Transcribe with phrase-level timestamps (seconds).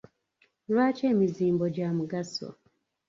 [0.71, 2.47] Lwaki emizimbo gya mugaso?